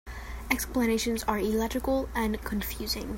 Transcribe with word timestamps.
Explanations 0.49 1.23
are 1.25 1.37
illogical 1.37 2.09
and 2.15 2.41
confusing. 2.43 3.07